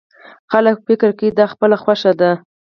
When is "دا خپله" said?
1.37-1.75